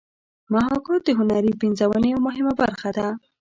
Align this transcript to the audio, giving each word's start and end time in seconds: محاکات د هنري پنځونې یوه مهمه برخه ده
محاکات 0.53 1.01
د 1.05 1.09
هنري 1.19 1.51
پنځونې 1.61 2.07
یوه 2.13 2.21
مهمه 2.27 2.53
برخه 2.61 2.89
ده 2.97 3.07